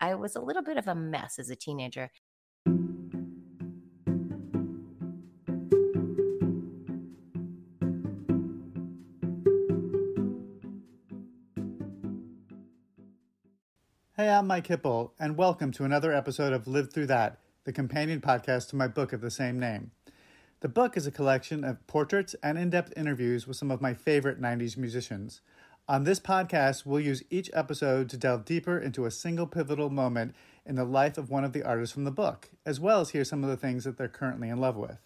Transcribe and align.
I 0.00 0.14
was 0.14 0.36
a 0.36 0.40
little 0.40 0.62
bit 0.62 0.76
of 0.76 0.86
a 0.86 0.94
mess 0.94 1.38
as 1.38 1.48
a 1.48 1.56
teenager. 1.56 2.10
Hey, 14.16 14.30
I'm 14.30 14.46
Mike 14.46 14.66
Hipple, 14.66 15.12
and 15.18 15.38
welcome 15.38 15.72
to 15.72 15.84
another 15.84 16.12
episode 16.12 16.52
of 16.52 16.66
Lived 16.66 16.92
Through 16.92 17.06
That, 17.06 17.38
the 17.64 17.72
companion 17.72 18.20
podcast 18.20 18.68
to 18.70 18.76
my 18.76 18.88
book 18.88 19.14
of 19.14 19.22
the 19.22 19.30
same 19.30 19.58
name. 19.58 19.92
The 20.60 20.68
book 20.68 20.96
is 20.96 21.06
a 21.06 21.10
collection 21.10 21.64
of 21.64 21.86
portraits 21.86 22.34
and 22.42 22.58
in 22.58 22.68
depth 22.68 22.92
interviews 22.96 23.46
with 23.46 23.56
some 23.56 23.70
of 23.70 23.80
my 23.80 23.94
favorite 23.94 24.40
90s 24.40 24.76
musicians. 24.76 25.40
On 25.88 26.02
this 26.02 26.18
podcast, 26.18 26.84
we'll 26.84 26.98
use 26.98 27.22
each 27.30 27.48
episode 27.54 28.10
to 28.10 28.16
delve 28.16 28.44
deeper 28.44 28.76
into 28.76 29.04
a 29.04 29.10
single 29.12 29.46
pivotal 29.46 29.88
moment 29.88 30.34
in 30.64 30.74
the 30.74 30.84
life 30.84 31.16
of 31.16 31.30
one 31.30 31.44
of 31.44 31.52
the 31.52 31.62
artists 31.62 31.94
from 31.94 32.02
the 32.02 32.10
book, 32.10 32.50
as 32.64 32.80
well 32.80 33.00
as 33.00 33.10
hear 33.10 33.22
some 33.22 33.44
of 33.44 33.50
the 33.50 33.56
things 33.56 33.84
that 33.84 33.96
they're 33.96 34.08
currently 34.08 34.48
in 34.48 34.58
love 34.58 34.76
with. 34.76 34.98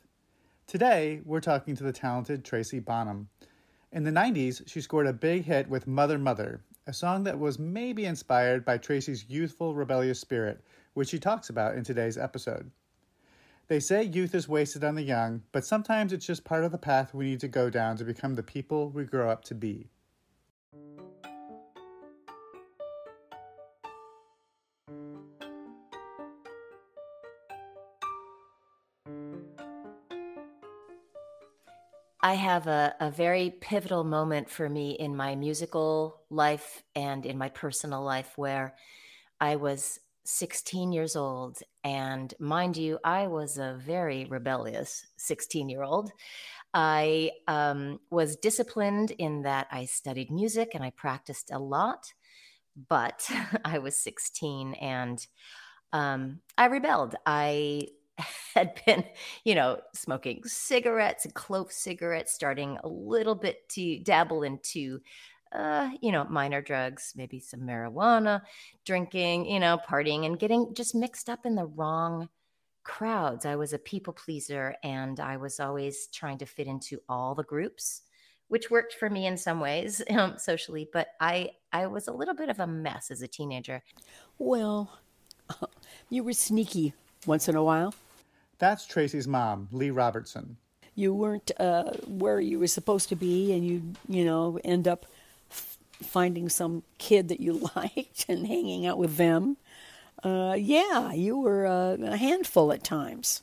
Today, 0.67 1.21
we're 1.27 1.43
talking 1.43 1.77
to 1.77 1.85
the 1.85 1.93
talented 1.93 2.47
Tracy 2.47 2.79
Bonham. 2.79 3.29
In 3.93 4.05
the 4.05 4.11
90s, 4.11 4.67
she 4.67 4.81
scored 4.81 5.07
a 5.07 5.13
big 5.13 5.45
hit 5.45 5.69
with 5.69 5.87
Mother 5.87 6.19
Mother, 6.19 6.63
a 6.87 6.95
song 6.95 7.25
that 7.25 7.39
was 7.39 7.59
maybe 7.59 8.07
inspired 8.07 8.65
by 8.65 8.79
Tracy's 8.79 9.27
youthful, 9.29 9.75
rebellious 9.75 10.19
spirit, 10.19 10.65
which 10.95 11.11
she 11.11 11.19
talks 11.19 11.51
about 11.51 11.75
in 11.75 11.85
today's 11.85 12.17
episode. 12.17 12.71
They 13.69 13.81
say 13.81 14.05
youth 14.05 14.35
is 14.35 14.49
wasted 14.49 14.83
on 14.83 14.95
the 14.95 15.03
young, 15.03 15.43
but 15.53 15.67
sometimes 15.67 16.15
it's 16.15 16.25
just 16.25 16.43
part 16.43 16.65
of 16.65 16.73
the 16.73 16.79
path 16.79 17.13
we 17.13 17.27
need 17.27 17.41
to 17.41 17.49
go 17.49 17.69
down 17.69 17.99
to 17.99 18.05
become 18.05 18.35
the 18.35 18.43
people 18.43 18.89
we 18.89 19.05
grow 19.05 19.29
up 19.29 19.45
to 19.45 19.55
be. 19.55 19.91
I 32.31 32.35
have 32.35 32.69
a, 32.69 32.95
a 33.01 33.11
very 33.11 33.51
pivotal 33.51 34.05
moment 34.05 34.49
for 34.49 34.69
me 34.69 34.93
in 34.93 35.17
my 35.17 35.35
musical 35.35 36.23
life 36.31 36.85
and 36.95 37.27
in 37.27 37.37
my 37.37 37.49
personal 37.49 38.05
life 38.05 38.35
where 38.37 38.77
I 39.41 39.57
was 39.57 39.99
16 40.27 40.93
years 40.93 41.17
old. 41.17 41.59
And 41.83 42.33
mind 42.39 42.77
you, 42.77 43.01
I 43.03 43.27
was 43.27 43.59
a 43.59 43.81
very 43.85 44.27
rebellious 44.27 45.05
16 45.17 45.69
year 45.69 45.83
old. 45.83 46.13
I 46.73 47.33
um, 47.49 47.99
was 48.13 48.37
disciplined 48.37 49.11
in 49.11 49.43
that 49.43 49.67
I 49.73 49.87
studied 49.87 50.31
music 50.31 50.71
and 50.75 50.85
I 50.85 50.91
practiced 50.91 51.51
a 51.51 51.59
lot, 51.59 52.15
but 52.89 53.29
I 53.65 53.81
was 53.81 53.97
16 53.97 54.75
and 54.75 55.27
um, 55.93 56.43
I 56.57 56.67
rebelled. 56.67 57.17
I 57.27 57.89
had 58.55 58.81
been, 58.85 59.05
you 59.45 59.55
know, 59.55 59.81
smoking 59.95 60.43
cigarettes 60.45 61.25
and 61.25 61.35
clove 61.35 61.73
cigarettes, 61.73 62.33
starting 62.33 62.79
a 62.83 62.89
little 62.89 63.35
bit 63.35 63.69
to 63.71 63.99
dabble 64.01 64.43
into, 64.43 65.01
uh, 65.53 65.91
you 66.01 66.13
know, 66.13 66.25
minor 66.25 66.61
drugs, 66.61 67.13
maybe 67.17 67.41
some 67.41 67.61
marijuana, 67.61 68.43
drinking, 68.85 69.47
you 69.47 69.61
know, 69.61 69.79
partying 69.89 70.27
and 70.27 70.39
getting 70.39 70.73
just 70.75 70.95
mixed 70.95 71.29
up 71.29 71.47
in 71.47 71.55
the 71.55 71.67
wrong 71.67 72.29
crowds. 72.83 73.47
I 73.47 73.57
was 73.57 73.73
a 73.73 73.79
people 73.79 74.13
pleaser 74.13 74.75
and 74.83 75.21
I 75.21 75.37
was 75.37 75.61
always 75.61 76.09
trying 76.09 76.39
to 76.39 76.47
fit 76.47 76.67
into 76.67 77.01
all 77.09 77.35
the 77.35 77.45
groups 77.45 78.03
which 78.51 78.69
worked 78.69 78.95
for 78.95 79.09
me 79.09 79.27
in 79.27 79.37
some 79.37 79.61
ways 79.61 80.03
um, 80.11 80.37
socially 80.37 80.89
but 80.93 81.09
i 81.21 81.49
i 81.73 81.87
was 81.87 82.09
a 82.09 82.13
little 82.13 82.35
bit 82.35 82.51
of 82.51 82.61
a 82.61 82.67
mess 82.67 83.11
as 83.11 83.23
a 83.23 83.29
teenager 83.29 83.83
well 84.39 84.99
you 86.11 86.23
were 86.23 86.33
sneaky 86.33 86.93
once 87.27 87.49
in 87.49 87.57
a 87.57 87.65
while 87.65 87.95
that's 88.61 88.87
Tracy's 88.87 89.27
mom, 89.27 89.69
Lee 89.73 89.91
Robertson. 89.91 90.57
You 90.95 91.15
weren't 91.15 91.51
uh, 91.59 91.93
where 92.07 92.41
you 92.41 92.61
were 92.61 92.67
supposed 92.69 93.09
to 93.09 93.17
be, 93.17 93.53
and 93.53 93.67
you, 93.67 93.83
you 94.09 94.25
know, 94.25 94.61
end 94.63 94.87
up 94.87 95.07
f- 95.51 95.79
finding 96.03 96.49
some 96.49 96.85
kid 96.99 97.29
that 97.29 97.41
you 97.41 97.69
liked 97.77 98.27
and 98.29 98.47
hanging 98.47 98.87
out 98.87 98.99
with 98.99 99.17
them. 99.17 99.57
Uh, 100.23 100.55
yeah, 100.59 101.13
you 101.13 101.39
were 101.39 101.67
uh, 101.67 101.97
a 102.03 102.17
handful 102.17 102.71
at 102.71 102.85
times. 102.85 103.43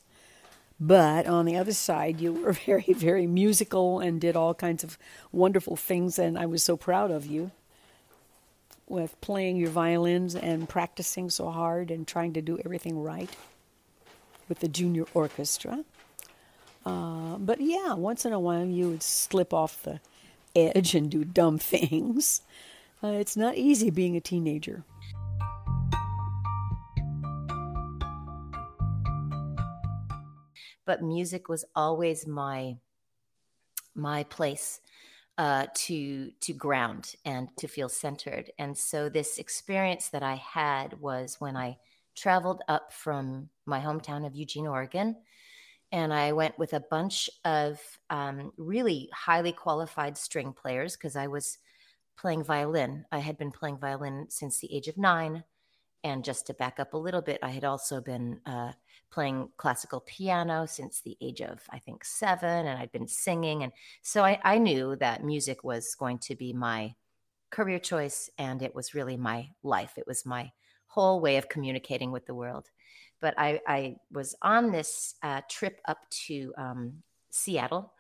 But 0.80 1.25
on 1.25 1.46
the 1.46 1.58
other 1.58 1.74
side, 1.74 2.22
you 2.22 2.34
were 2.34 2.53
very, 2.66 2.94
very 2.94 3.25
musical 3.25 4.00
and 4.00 4.22
did 4.22 4.36
all 4.36 4.53
kinds 4.53 4.84
of 4.84 4.97
wonderful 5.31 5.75
things, 5.75 6.19
and 6.19 6.38
I 6.38 6.46
was 6.46 6.63
so 6.63 6.78
proud 6.78 7.09
of 7.09 7.25
you 7.25 7.52
with 8.88 9.19
playing 9.19 9.58
your 9.58 9.72
violins 9.72 10.36
and 10.36 10.69
practicing 10.69 11.30
so 11.30 11.50
hard 11.50 11.90
and 11.90 12.08
trying 12.08 12.34
to 12.34 12.42
do 12.42 12.59
everything 12.63 13.02
right 13.02 13.30
with 14.47 14.59
the 14.59 14.68
junior 14.68 15.06
orchestra. 15.13 15.84
Uh, 16.85 17.38
but 17.38 17.59
yeah, 17.59 17.94
once 17.94 18.25
in 18.25 18.34
a 18.34 18.40
while 18.40 18.66
you 18.66 18.90
would 18.90 19.03
slip 19.03 19.53
off 19.53 19.84
the 19.84 20.00
edge 20.56 20.96
and 20.96 21.09
do 21.09 21.24
dumb 21.24 21.58
things. 21.59 22.41
Uh, 23.03 23.07
it's 23.07 23.38
not 23.38 23.56
easy 23.56 23.90
being 23.90 24.16
a 24.16 24.22
teenager. 24.22 24.84
But 30.86 31.03
music 31.03 31.50
was 31.50 31.66
always 31.75 32.25
my 32.25 32.78
my 33.94 34.24
place 34.24 34.80
uh, 35.38 35.68
to 35.74 36.31
to 36.40 36.53
ground 36.53 37.16
and 37.25 37.50
to 37.57 37.68
feel 37.68 37.90
centered. 37.90 38.52
And 38.57 38.78
so 38.78 39.09
this 39.09 39.38
experience 39.38 40.09
that 40.09 40.24
I 40.24 40.36
had 40.36 41.00
was 41.02 41.36
when 41.40 41.57
I 41.57 41.78
traveled 42.18 42.62
up 42.68 42.92
from 42.92 43.50
my 43.66 43.80
hometown 43.80 44.26
of 44.26 44.36
Eugene, 44.36 44.68
Oregon. 44.68 45.16
And 45.92 46.14
I 46.14 46.34
went 46.34 46.60
with 46.60 46.74
a 46.74 46.84
bunch 46.90 47.30
of 47.46 47.80
um, 48.10 48.52
really 48.58 49.10
highly 49.14 49.54
qualified 49.54 50.18
string 50.18 50.52
players 50.52 50.98
because 50.98 51.16
I 51.16 51.28
was 51.28 51.60
playing 52.18 52.44
violin. 52.44 53.06
I 53.12 53.20
had 53.20 53.38
been 53.38 53.52
playing 53.52 53.78
violin 53.78 54.26
since 54.30 54.60
the 54.60 54.76
age 54.76 54.88
of 54.88 54.98
nine. 54.98 55.44
And 56.04 56.24
just 56.24 56.48
to 56.48 56.54
back 56.54 56.80
up 56.80 56.94
a 56.94 56.98
little 56.98 57.22
bit, 57.22 57.40
I 57.42 57.50
had 57.50 57.64
also 57.64 58.02
been 58.02 58.40
uh, 58.46 58.72
playing 59.12 59.50
classical 59.58 60.02
piano 60.02 60.66
since 60.66 61.02
the 61.02 61.18
age 61.22 61.42
of, 61.42 61.62
I 61.70 61.80
think, 61.80 62.04
seven, 62.04 62.68
and 62.68 62.80
I'd 62.80 62.92
been 62.92 63.08
singing. 63.08 63.64
And 63.64 63.72
so 64.02 64.24
I, 64.24 64.40
I 64.44 64.58
knew 64.58 64.96
that 64.98 65.24
music 65.24 65.64
was 65.64 65.96
going 65.96 66.20
to 66.20 66.36
be 66.36 66.54
my 66.54 66.96
career 67.50 67.80
choice, 67.80 68.30
and 68.38 68.62
it 68.62 68.76
was 68.76 68.94
really 68.94 69.18
my 69.18 69.50
life. 69.64 69.94
It 69.98 70.08
was 70.08 70.26
my 70.26 70.52
whole 70.88 71.20
way 71.20 71.38
of 71.38 71.50
communicating 71.50 72.12
with 72.12 72.25
the 72.25 72.34
world. 72.34 72.70
But 73.20 73.34
I, 73.38 73.62
I 73.68 73.96
was 74.12 74.36
on 74.42 74.72
this 74.72 75.16
uh, 75.24 75.42
trip 75.50 75.81
up 75.86 75.98
to 76.28 76.53
um, 76.58 77.03
Seattle 77.30 77.94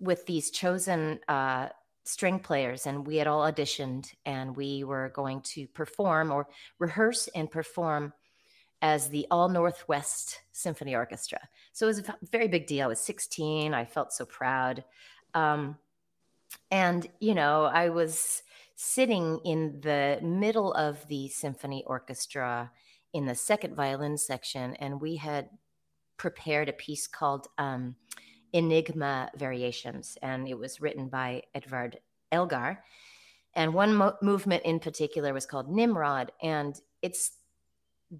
with 0.00 0.26
these 0.26 0.50
chosen 0.50 1.20
uh, 1.28 1.68
string 2.04 2.38
players, 2.38 2.86
and 2.86 3.06
we 3.06 3.16
had 3.16 3.26
all 3.26 3.50
auditioned, 3.50 4.12
and 4.26 4.54
we 4.54 4.84
were 4.84 5.10
going 5.14 5.40
to 5.40 5.66
perform 5.68 6.30
or 6.30 6.46
rehearse 6.78 7.28
and 7.34 7.50
perform 7.50 8.12
as 8.82 9.08
the 9.08 9.26
All 9.30 9.48
Northwest 9.48 10.40
Symphony 10.52 10.94
Orchestra. 10.94 11.40
So 11.72 11.86
it 11.86 11.88
was 11.88 11.98
a 12.00 12.16
very 12.30 12.48
big 12.48 12.66
deal. 12.66 12.84
I 12.84 12.88
was 12.88 13.00
16. 13.00 13.72
I 13.72 13.86
felt 13.86 14.12
so 14.12 14.26
proud. 14.26 14.84
Um, 15.32 15.78
and, 16.70 17.06
you 17.18 17.34
know, 17.34 17.64
I 17.64 17.88
was 17.88 18.42
sitting 18.74 19.38
in 19.44 19.80
the 19.80 20.18
middle 20.22 20.72
of 20.72 21.06
the 21.08 21.28
symphony 21.28 21.84
orchestra 21.86 22.70
in 23.12 23.26
the 23.26 23.34
second 23.34 23.74
violin 23.74 24.18
section, 24.18 24.74
and 24.76 25.00
we 25.00 25.16
had 25.16 25.48
prepared 26.16 26.68
a 26.68 26.72
piece 26.72 27.06
called 27.06 27.46
um, 27.58 27.94
Enigma 28.52 29.30
Variations, 29.36 30.18
and 30.22 30.48
it 30.48 30.58
was 30.58 30.80
written 30.80 31.08
by 31.08 31.42
Edward 31.54 31.98
Elgar. 32.32 32.82
And 33.54 33.72
one 33.72 33.94
mo- 33.94 34.16
movement 34.20 34.64
in 34.64 34.80
particular 34.80 35.32
was 35.32 35.46
called 35.46 35.68
Nimrod, 35.68 36.32
and 36.42 36.80
it's 37.02 37.32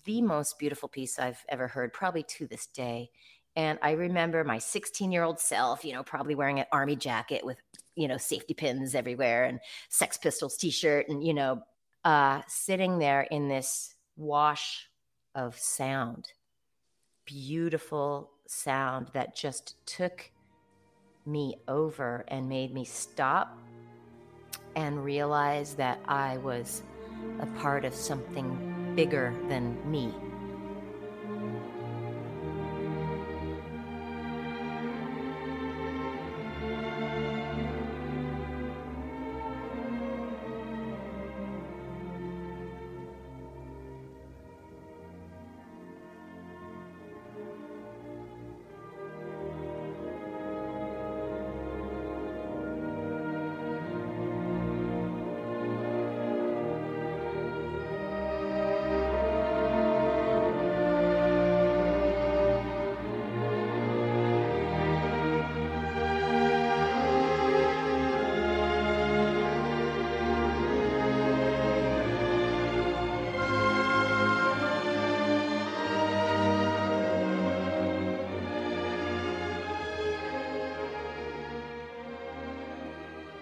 the 0.05 0.23
most 0.23 0.59
beautiful 0.59 0.89
piece 0.89 1.19
I've 1.19 1.45
ever 1.49 1.69
heard, 1.69 1.93
probably 1.93 2.23
to 2.23 2.47
this 2.47 2.67
day. 2.67 3.11
And 3.57 3.79
I 3.83 3.93
remember 3.93 4.43
my 4.43 4.59
16 4.59 5.13
year 5.13 5.23
old 5.23 5.39
self, 5.39 5.85
you 5.85 5.93
know, 5.93 6.03
probably 6.03 6.35
wearing 6.35 6.59
an 6.59 6.67
army 6.73 6.97
jacket 6.97 7.45
with 7.45 7.59
you 7.97 8.09
know, 8.09 8.17
safety 8.17 8.55
pins 8.55 8.95
everywhere 8.95 9.45
and 9.45 9.61
Sex 9.89 10.17
Pistols 10.17 10.57
t 10.57 10.71
shirt, 10.71 11.09
and, 11.09 11.25
you 11.25 11.35
know, 11.35 11.63
uh, 12.05 12.43
sitting 12.47 12.99
there 12.99 13.23
in 13.23 13.49
this 13.49 13.95
wash 14.17 14.89
of 15.35 15.59
sound, 15.59 16.29
beautiful 17.25 18.31
sound 18.47 19.09
that 19.15 19.35
just 19.35 19.75
took 19.87 20.31
me 21.27 21.57
over 21.69 22.25
and 22.29 22.49
made 22.49 22.75
me 22.75 22.85
stop 22.85 23.59
and 24.77 25.03
realize 25.05 25.75
that 25.75 25.99
I 26.07 26.37
was 26.39 26.83
a 27.41 27.47
part 27.59 27.85
of 27.85 27.95
something 27.95 28.93
bigger 28.95 29.35
than 29.49 29.91
me. 29.91 30.13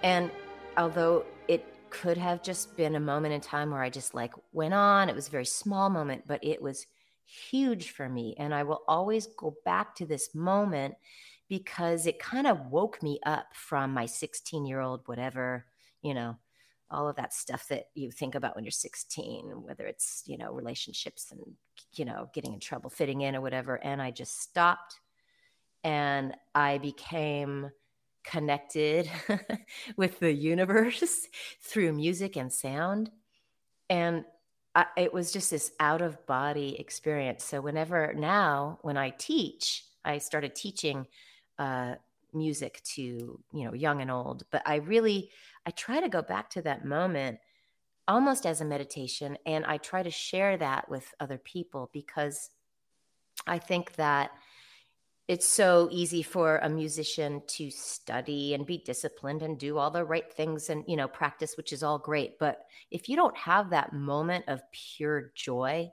And 0.03 0.31
although 0.77 1.25
it 1.49 1.65
could 1.91 2.17
have 2.17 2.43
just 2.43 2.77
been 2.77 2.97
a 2.97 3.01
moment 3.01 3.35
in 3.35 3.41
time 3.41 3.71
where 3.71 3.83
I 3.83 3.91
just 3.91 4.15
like 4.15 4.33
went 4.53 4.75
on, 4.75 5.09
it 5.09 5.15
was 5.15 5.29
a 5.29 5.31
very 5.33 5.47
small 5.47 5.91
moment, 5.91 6.25
but 6.27 6.43
it 6.43 6.61
was 6.61 6.87
huge 7.25 7.91
for 7.91 8.09
me. 8.09 8.35
And 8.39 8.55
I 8.55 8.63
will 8.63 8.83
always 8.89 9.27
go 9.27 9.57
back 9.65 9.95
to 9.97 10.07
this 10.07 10.35
moment 10.35 10.95
because 11.49 12.07
it 12.07 12.19
kind 12.19 12.47
of 12.47 12.67
woke 12.67 13.03
me 13.03 13.21
up 13.27 13.47
from 13.55 13.93
my 13.93 14.07
16 14.07 14.65
year 14.65 14.81
old, 14.81 15.03
whatever, 15.07 15.67
you 16.01 16.15
know, 16.15 16.37
all 16.91 17.09
of 17.09 17.17
that 17.17 17.33
stuff 17.33 17.69
that 17.69 17.89
you 17.95 18.11
think 18.11 18.35
about 18.35 18.55
when 18.55 18.65
you're 18.65 18.71
16, 18.71 19.45
whether 19.63 19.87
it's, 19.87 20.23
you 20.27 20.37
know, 20.37 20.53
relationships 20.53 21.31
and, 21.31 21.41
you 21.95 22.05
know, 22.05 22.29
getting 22.35 22.53
in 22.53 22.61
trouble, 22.61 22.91
fitting 22.91 23.23
in 23.23 23.35
or 23.35 23.41
whatever. 23.41 23.77
And 23.83 24.01
I 24.01 24.11
just 24.11 24.41
stopped 24.41 25.01
and 25.85 26.35
I 26.55 26.79
became 26.79 27.71
connected 28.25 29.11
with 29.97 30.21
the 30.21 30.33
universe 30.33 31.29
through 31.61 31.93
music 31.93 32.37
and 32.37 32.53
sound. 32.53 33.11
And 33.91 34.25
I, 34.75 34.87
it 34.97 35.13
was 35.13 35.33
just 35.33 35.51
this 35.51 35.73
out 35.81 36.01
of 36.01 36.25
body 36.27 36.77
experience. 36.79 37.45
So, 37.45 37.61
whenever 37.61 38.15
now, 38.15 38.79
when 38.83 38.97
I 38.97 39.11
teach, 39.11 39.85
I 40.05 40.19
started 40.19 40.55
teaching 40.55 41.07
uh, 41.59 41.97
music 42.35 42.81
to 42.85 43.03
you 43.53 43.65
know 43.65 43.75
young 43.75 44.01
and 44.01 44.11
old 44.11 44.45
but 44.51 44.63
i 44.67 44.77
really 44.77 45.31
i 45.67 45.71
try 45.71 46.01
to 46.01 46.09
go 46.09 46.23
back 46.23 46.49
to 46.49 46.63
that 46.63 46.85
moment 46.85 47.39
almost 48.09 48.47
as 48.47 48.61
a 48.61 48.65
meditation 48.65 49.37
and 49.47 49.65
i 49.67 49.77
try 49.77 50.03
to 50.03 50.11
share 50.11 50.57
that 50.57 50.89
with 50.89 51.15
other 51.21 51.39
people 51.39 51.91
because 51.93 52.51
i 53.47 53.59
think 53.59 53.93
that 53.95 54.31
it's 55.29 55.47
so 55.47 55.89
easy 55.91 56.23
for 56.23 56.59
a 56.59 56.69
musician 56.69 57.43
to 57.47 57.71
study 57.71 58.55
and 58.55 58.67
be 58.67 58.79
disciplined 58.79 59.43
and 59.43 59.59
do 59.59 59.79
all 59.79 59.91
the 59.91 60.05
right 60.05 60.33
things 60.33 60.69
and 60.69 60.85
you 60.89 60.97
know 60.97 61.09
practice 61.09 61.57
which 61.57 61.73
is 61.73 61.83
all 61.83 61.99
great. 61.99 62.39
But 62.39 62.65
if 62.91 63.09
you 63.09 63.17
don't 63.17 63.37
have 63.37 63.71
that 63.71 63.93
moment 63.93 64.45
of 64.49 64.63
pure 64.73 65.33
joy 65.35 65.91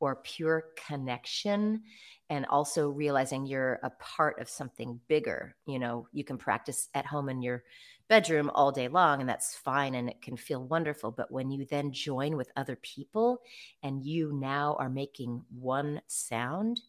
or 0.00 0.16
pure 0.16 0.64
connection 0.88 1.82
and 2.30 2.46
also 2.46 2.88
realizing 2.90 3.46
you're 3.46 3.78
a 3.84 3.90
part 3.90 4.40
of 4.40 4.48
something 4.48 4.98
bigger 5.08 5.54
you 5.66 5.78
know 5.78 6.08
you 6.12 6.24
can 6.24 6.36
practice 6.36 6.88
at 6.94 7.06
home 7.06 7.28
in 7.28 7.42
your 7.42 7.62
bedroom 8.08 8.50
all 8.54 8.70
day 8.70 8.88
long 8.88 9.20
and 9.20 9.28
that's 9.28 9.56
fine 9.56 9.94
and 9.94 10.08
it 10.08 10.20
can 10.20 10.36
feel 10.36 10.64
wonderful. 10.64 11.10
But 11.10 11.30
when 11.30 11.50
you 11.50 11.64
then 11.64 11.92
join 11.92 12.36
with 12.36 12.50
other 12.56 12.76
people 12.76 13.40
and 13.82 14.04
you 14.04 14.32
now 14.32 14.76
are 14.78 14.90
making 14.90 15.42
one 15.58 16.00
sound 16.06 16.80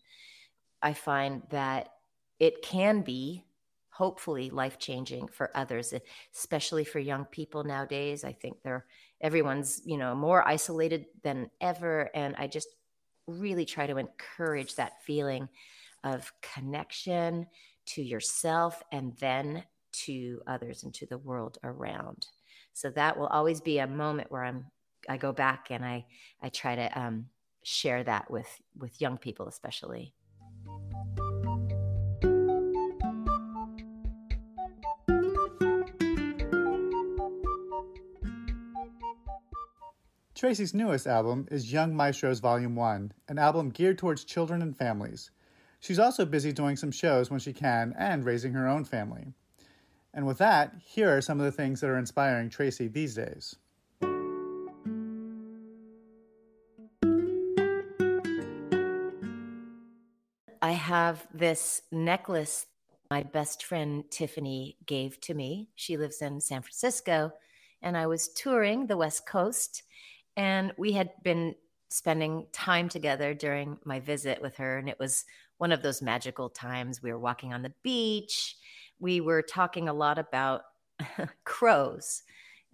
i 0.86 0.94
find 0.94 1.42
that 1.50 1.90
it 2.40 2.62
can 2.62 3.02
be 3.02 3.44
hopefully 3.90 4.50
life 4.50 4.78
changing 4.78 5.28
for 5.28 5.52
others 5.56 5.94
especially 6.34 6.86
for 6.86 7.00
young 7.00 7.26
people 7.26 7.64
nowadays 7.64 8.24
i 8.24 8.32
think 8.32 8.62
they're 8.64 8.86
everyone's 9.22 9.82
you 9.86 9.98
know 9.98 10.16
more 10.16 10.48
isolated 10.48 11.06
than 11.24 11.50
ever 11.60 12.10
and 12.16 12.36
i 12.38 12.48
just 12.48 12.70
really 13.28 13.66
try 13.66 13.88
to 13.88 13.98
encourage 13.98 14.76
that 14.76 15.02
feeling 15.04 15.50
of 16.04 16.32
connection 16.42 17.48
to 17.86 18.02
yourself 18.02 18.82
and 18.92 19.14
then 19.20 19.64
to 19.92 20.42
others 20.48 20.84
and 20.84 20.94
to 20.94 21.06
the 21.06 21.18
world 21.18 21.58
around. 21.64 22.28
So 22.74 22.90
that 22.92 23.18
will 23.18 23.28
always 23.28 23.62
be 23.62 23.80
a 23.80 23.88
moment 23.88 24.32
where 24.32 24.44
I'm 24.44 24.66
I 25.08 25.18
go 25.18 25.32
back 25.32 25.68
and 25.70 25.86
I 25.86 26.06
I 26.42 26.50
try 26.50 26.76
to 26.76 27.00
um, 27.00 27.28
share 27.64 28.04
that 28.04 28.30
with 28.30 28.48
with 28.78 29.02
young 29.02 29.18
people 29.18 29.48
especially. 29.48 30.14
Tracy's 40.36 40.74
newest 40.74 41.08
album 41.08 41.48
is 41.50 41.72
Young 41.72 41.96
Maestros 41.96 42.40
Volume 42.40 42.76
1, 42.76 43.14
an 43.30 43.40
album 43.40 43.70
geared 43.70 43.98
towards 43.98 44.26
children 44.26 44.62
and 44.62 44.78
families. 44.78 45.32
She's 45.80 45.98
also 45.98 46.26
busy 46.26 46.52
doing 46.52 46.76
some 46.76 46.92
shows 46.92 47.32
when 47.32 47.40
she 47.40 47.54
can 47.54 47.96
and 47.98 48.26
raising 48.26 48.54
her 48.54 48.68
own 48.68 48.84
family. 48.84 49.34
And 50.14 50.28
with 50.28 50.38
that, 50.40 50.76
here 50.84 51.16
are 51.16 51.22
some 51.22 51.40
of 51.40 51.46
the 51.46 51.52
things 51.52 51.82
that 51.82 51.90
are 51.90 51.98
inspiring 51.98 52.50
Tracy 52.50 52.88
these 52.88 53.16
days. 53.16 53.56
Have 60.86 61.28
this 61.34 61.82
necklace 61.92 62.68
my 63.12 63.22
best 63.22 63.64
friend 63.64 64.04
Tiffany 64.10 64.78
gave 64.86 65.22
to 65.22 65.36
me. 65.36 65.70
She 65.76 65.96
lives 65.96 66.22
in 66.24 66.42
San 66.42 66.64
Francisco, 66.64 67.32
and 67.84 67.96
I 67.96 68.08
was 68.08 68.30
touring 68.30 68.88
the 68.88 68.98
West 68.98 69.28
Coast 69.28 69.84
and 70.38 70.74
we 70.78 70.92
had 70.92 71.12
been 71.24 71.56
spending 71.90 72.48
time 72.52 72.90
together 72.90 73.34
during 73.34 73.78
my 73.86 74.00
visit 74.00 74.42
with 74.42 74.58
her. 74.58 74.78
And 74.78 74.90
it 74.90 75.00
was 75.00 75.26
one 75.58 75.72
of 75.72 75.82
those 75.82 76.02
magical 76.02 76.50
times. 76.50 77.02
We 77.02 77.12
were 77.12 77.20
walking 77.20 77.54
on 77.54 77.62
the 77.62 77.74
beach. 77.84 78.56
We 79.00 79.22
were 79.22 79.42
talking 79.42 79.88
a 79.88 79.94
lot 79.94 80.20
about 80.20 80.64
crows. 81.46 82.24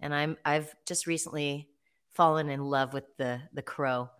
And 0.00 0.14
I'm 0.14 0.36
I've 0.44 0.74
just 0.86 1.06
recently 1.06 1.68
fallen 2.14 2.48
in 2.48 2.64
love 2.64 2.92
with 2.92 3.16
the 3.16 3.40
the 3.52 3.62
crow. 3.62 4.10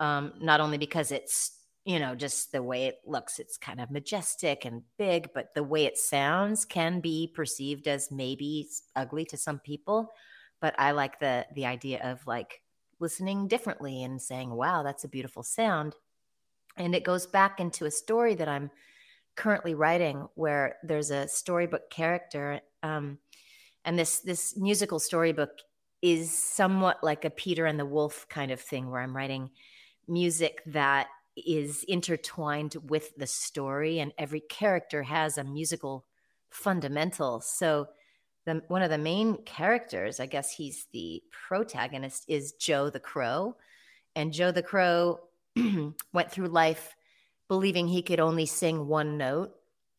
Um, 0.00 0.32
not 0.40 0.60
only 0.60 0.78
because 0.78 1.12
it's 1.12 1.57
you 1.88 1.98
know 1.98 2.14
just 2.14 2.52
the 2.52 2.62
way 2.62 2.86
it 2.86 2.98
looks 3.06 3.38
it's 3.38 3.56
kind 3.56 3.80
of 3.80 3.90
majestic 3.90 4.64
and 4.64 4.82
big 4.98 5.28
but 5.32 5.54
the 5.54 5.62
way 5.62 5.84
it 5.84 5.96
sounds 5.96 6.64
can 6.64 7.00
be 7.00 7.32
perceived 7.34 7.88
as 7.88 8.10
maybe 8.10 8.68
ugly 8.96 9.24
to 9.24 9.36
some 9.36 9.58
people 9.58 10.12
but 10.60 10.74
i 10.78 10.90
like 10.90 11.18
the 11.20 11.46
the 11.54 11.64
idea 11.64 12.00
of 12.02 12.26
like 12.26 12.60
listening 13.00 13.48
differently 13.48 14.02
and 14.02 14.20
saying, 14.20 14.50
wow, 14.50 14.82
that's 14.82 15.04
a 15.04 15.08
beautiful 15.08 15.42
sound. 15.42 15.94
And 16.76 16.94
it 16.94 17.04
goes 17.04 17.26
back 17.26 17.60
into 17.60 17.86
a 17.86 17.90
story 17.90 18.34
that 18.34 18.48
I'm 18.48 18.70
currently 19.36 19.74
writing 19.74 20.28
where 20.34 20.76
there's 20.82 21.10
a 21.10 21.28
storybook 21.28 21.90
character. 21.90 22.60
Um, 22.82 23.18
and 23.84 23.98
this, 23.98 24.20
this 24.20 24.56
musical 24.56 24.98
storybook 24.98 25.50
is 26.02 26.36
somewhat 26.36 27.02
like 27.02 27.24
a 27.24 27.30
Peter 27.30 27.66
and 27.66 27.78
the 27.78 27.86
Wolf 27.86 28.26
kind 28.28 28.50
of 28.50 28.60
thing 28.60 28.90
where 28.90 29.00
I'm 29.00 29.16
writing 29.16 29.50
music 30.06 30.62
that 30.66 31.08
is 31.46 31.84
intertwined 31.84 32.76
with 32.88 33.16
the 33.16 33.26
story 33.26 34.00
and 34.00 34.12
every 34.18 34.40
character 34.40 35.02
has 35.02 35.38
a 35.38 35.44
musical 35.44 36.04
fundamental. 36.50 37.40
So 37.40 37.88
the 38.46 38.62
one 38.68 38.82
of 38.82 38.90
the 38.90 38.98
main 38.98 39.42
characters, 39.44 40.20
I 40.20 40.26
guess 40.26 40.50
he's 40.50 40.86
the 40.92 41.22
protagonist, 41.30 42.24
is 42.28 42.52
Joe 42.52 42.90
the 42.90 43.00
Crow. 43.00 43.56
And 44.16 44.32
Joe 44.32 44.50
the 44.50 44.62
Crow 44.62 45.20
went 46.12 46.30
through 46.30 46.48
life 46.48 46.96
believing 47.48 47.88
he 47.88 48.02
could 48.02 48.20
only 48.20 48.46
sing 48.46 48.86
one 48.86 49.16
note. 49.18 49.52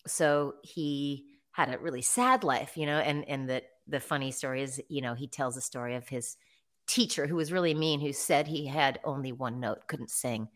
So 0.08 0.55
he 0.63 1.25
had 1.51 1.74
a 1.74 1.79
really 1.79 2.01
sad 2.01 2.43
life, 2.43 2.77
you 2.77 2.86
know, 2.86 3.00
and 3.00 3.27
and 3.27 3.50
the 3.50 3.63
the 3.88 4.00
funny 4.00 4.31
story 4.31 4.62
is, 4.62 4.81
you 4.88 5.01
know, 5.01 5.13
he 5.15 5.27
tells 5.27 5.58
a 5.58 5.62
story 5.62 5.96
of 5.96 6.08
his 6.08 6.38
teacher 6.88 7.27
who 7.27 7.36
was 7.36 7.51
really 7.51 7.74
mean, 7.74 8.00
who 8.00 8.13
said 8.13 8.48
he 8.48 8.65
had 8.65 9.00
only 9.03 9.31
one 9.31 9.60
note, 9.60 9.88
couldn't 9.88 10.12
sing. 10.12 10.48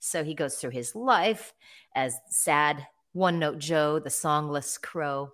So 0.00 0.24
he 0.24 0.34
goes 0.34 0.56
through 0.56 0.70
his 0.70 0.94
life 0.94 1.54
as 1.94 2.16
sad 2.28 2.86
one 3.12 3.38
note 3.38 3.58
Joe, 3.58 3.98
the 3.98 4.10
songless 4.10 4.80
crow, 4.80 5.32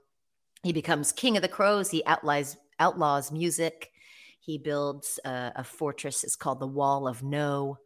he 0.66 0.72
becomes 0.72 1.12
king 1.12 1.36
of 1.36 1.42
the 1.42 1.48
crows. 1.48 1.90
He 1.90 2.04
outlaws 2.06 2.56
outlaws 2.80 3.30
music. 3.30 3.92
He 4.40 4.58
builds 4.58 5.20
a, 5.24 5.52
a 5.56 5.64
fortress. 5.64 6.24
It's 6.24 6.34
called 6.34 6.58
the 6.58 6.66
Wall 6.66 7.06
of 7.06 7.22
No. 7.22 7.78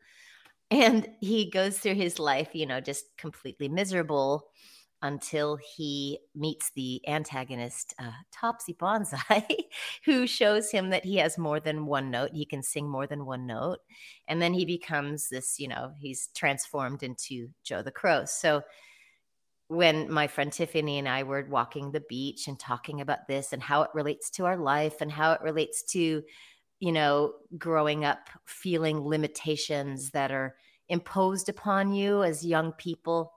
And 0.71 1.07
he 1.21 1.51
goes 1.51 1.79
through 1.79 1.97
his 1.97 2.19
life, 2.19 2.55
you 2.55 2.65
know, 2.65 2.81
just 2.81 3.05
completely 3.19 3.69
miserable 3.69 4.49
until 5.03 5.57
he 5.57 6.19
meets 6.35 6.71
the 6.75 7.01
antagonist, 7.09 7.95
uh, 7.99 8.11
Topsy 8.33 8.75
Bonsai, 8.75 9.45
who 10.05 10.27
shows 10.27 10.71
him 10.71 10.91
that 10.91 11.05
he 11.05 11.17
has 11.17 11.39
more 11.39 11.61
than 11.61 11.87
one 11.87 12.11
note. 12.11 12.31
He 12.33 12.45
can 12.45 12.63
sing 12.63 12.89
more 12.89 13.07
than 13.07 13.25
one 13.25 13.47
note. 13.47 13.79
And 14.29 14.41
then 14.43 14.53
he 14.53 14.65
becomes 14.65 15.29
this, 15.29 15.59
you 15.59 15.69
know, 15.69 15.93
he's 15.99 16.29
transformed 16.35 17.03
into 17.03 17.49
Joe 17.63 17.83
the 17.83 17.91
Crow. 17.91 18.25
So 18.27 18.63
when 19.69 20.13
my 20.13 20.27
friend 20.27 20.53
Tiffany 20.53 20.99
and 20.99 21.09
I 21.09 21.23
were 21.23 21.47
walking 21.49 21.93
the 21.93 22.03
beach 22.09 22.49
and 22.49 22.59
talking 22.59 23.01
about 23.01 23.29
this 23.29 23.53
and 23.53 23.63
how 23.63 23.83
it 23.83 23.91
relates 23.95 24.29
to 24.31 24.45
our 24.45 24.57
life 24.57 25.01
and 25.01 25.13
how 25.13 25.33
it 25.33 25.41
relates 25.43 25.85
to, 25.93 26.25
you 26.81 26.93
know, 26.93 27.35
growing 27.57 28.05
up 28.05 28.29
feeling 28.47 29.01
limitations 29.07 30.11
that 30.11 30.33
are 30.33 30.57
imposed 30.89 31.49
upon 31.49 31.93
you 31.93 32.25
as 32.25 32.45
young 32.45 32.73
people. 32.73 33.33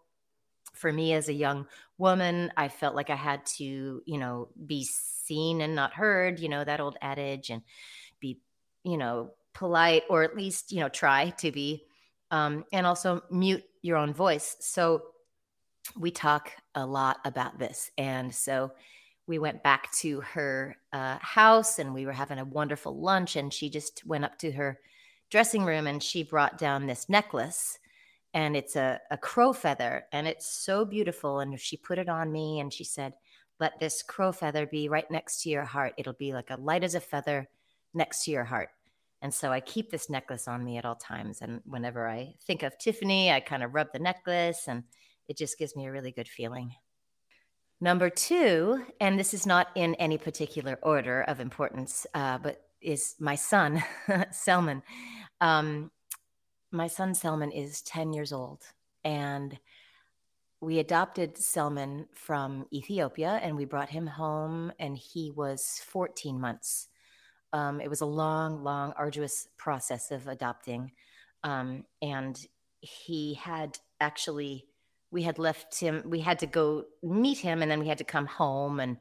For 0.74 0.92
me, 0.92 1.14
as 1.14 1.30
a 1.30 1.34
young 1.34 1.68
woman, 1.98 2.52
I 2.58 2.68
felt 2.68 2.96
like 2.96 3.10
I 3.10 3.16
had 3.16 3.46
to, 3.58 4.02
you 4.06 4.18
know, 4.18 4.50
be 4.66 4.84
seen 4.84 5.62
and 5.62 5.76
not 5.76 5.94
heard, 5.94 6.40
you 6.40 6.50
know, 6.50 6.64
that 6.64 6.80
old 6.80 6.98
adage, 7.02 7.50
and 7.50 7.62
be, 8.20 8.40
you 8.84 8.98
know, 8.98 9.32
polite 9.54 10.04
or 10.10 10.24
at 10.24 10.36
least, 10.36 10.72
you 10.72 10.80
know, 10.80 10.90
try 10.90 11.30
to 11.30 11.52
be, 11.52 11.86
um, 12.32 12.66
and 12.74 12.86
also 12.86 13.24
mute 13.30 13.64
your 13.82 13.98
own 13.98 14.14
voice. 14.14 14.58
So, 14.60 15.04
we 15.98 16.12
talk 16.12 16.52
a 16.76 16.86
lot 16.86 17.20
about 17.26 17.60
this. 17.60 17.92
And 17.98 18.34
so 18.34 18.72
we 19.28 19.40
went 19.40 19.64
back 19.64 19.92
to 19.94 20.22
her 20.22 20.78
uh, 20.92 21.18
house 21.20 21.80
and 21.80 21.94
we 21.94 22.06
were 22.06 22.14
having 22.14 22.40
a 22.40 22.46
wonderful 22.46 23.00
lunch. 23.00 23.36
And 23.36 23.54
she 23.54 23.70
just 23.70 24.06
went 24.06 24.26
up 24.26 24.38
to 24.40 24.52
her 24.52 24.80
dressing 25.30 25.64
room 25.64 25.88
and 25.88 26.02
she 26.02 26.24
brought 26.24 26.58
down 26.58 26.86
this 26.86 27.10
necklace 27.10 27.80
and 28.34 28.56
it's 28.56 28.76
a, 28.76 29.00
a 29.12 29.18
crow 29.18 29.54
feather 29.54 30.06
and 30.12 30.28
it's 30.28 30.48
so 30.48 30.86
beautiful. 30.86 31.40
And 31.40 31.60
she 31.60 31.78
put 31.78 32.00
it 32.00 32.10
on 32.10 32.32
me 32.32 32.60
and 32.60 32.74
she 32.74 32.84
said, 32.84 33.14
Let 33.60 33.80
this 33.80 34.02
crow 34.02 34.32
feather 34.32 34.66
be 34.66 34.90
right 34.90 35.10
next 35.12 35.44
to 35.44 35.50
your 35.50 35.66
heart. 35.66 35.94
It'll 35.98 36.14
be 36.14 36.34
like 36.34 36.50
a 36.50 36.60
light 36.60 36.84
as 36.84 36.96
a 36.96 37.00
feather 37.00 37.48
next 37.94 38.26
to 38.26 38.32
your 38.32 38.44
heart. 38.44 38.70
And 39.22 39.34
so 39.34 39.52
I 39.52 39.62
keep 39.62 39.90
this 39.90 40.10
necklace 40.10 40.48
on 40.48 40.66
me 40.66 40.78
at 40.78 40.86
all 40.86 40.96
times. 40.96 41.42
And 41.42 41.62
whenever 41.66 42.10
I 42.10 42.36
think 42.46 42.64
of 42.64 42.78
Tiffany, 42.78 43.32
I 43.32 43.40
kind 43.40 43.64
of 43.64 43.74
rub 43.74 43.88
the 43.94 44.00
necklace 44.00 44.68
and 44.68 44.84
it 45.30 45.38
just 45.38 45.58
gives 45.58 45.76
me 45.76 45.86
a 45.86 45.92
really 45.92 46.12
good 46.12 46.28
feeling. 46.28 46.74
Number 47.80 48.10
two, 48.10 48.84
and 49.00 49.20
this 49.20 49.34
is 49.34 49.46
not 49.46 49.68
in 49.76 49.96
any 49.96 50.18
particular 50.18 50.80
order 50.82 51.22
of 51.22 51.40
importance, 51.40 52.06
uh, 52.14 52.38
but 52.38 52.62
is 52.82 53.16
my 53.20 53.36
son, 53.36 53.84
Selman. 54.32 54.84
Um, 55.42 55.92
my 56.74 56.88
son, 56.88 57.14
Selman, 57.14 57.52
is 57.52 57.82
10 57.84 58.12
years 58.14 58.34
old. 58.34 58.64
And 59.04 59.58
we 60.60 60.80
adopted 60.80 61.38
Selman 61.38 62.08
from 62.14 62.66
Ethiopia 62.74 63.40
and 63.44 63.56
we 63.56 63.66
brought 63.66 63.90
him 63.90 64.08
home, 64.08 64.72
and 64.80 64.98
he 64.98 65.32
was 65.32 65.82
14 65.86 66.40
months 66.40 66.88
um, 67.54 67.80
it 67.80 67.90
was 67.90 68.02
a 68.02 68.06
long, 68.06 68.64
long, 68.64 68.94
arduous 68.98 69.48
process 69.58 70.12
of 70.12 70.28
adopting. 70.28 70.92
Um, 71.44 71.86
and 72.02 72.38
he 72.82 73.36
had 73.36 73.78
actually, 74.02 74.66
we 75.12 75.22
had 75.22 75.38
left 75.38 75.80
him, 75.80 76.02
we 76.06 76.20
had 76.20 76.40
to 76.40 76.48
go 76.48 76.86
meet 77.04 77.38
him 77.38 77.62
and 77.62 77.70
then 77.70 77.80
we 77.80 77.88
had 77.88 78.00
to 78.00 78.04
come 78.04 78.26
home. 78.26 78.80
And 78.80 78.98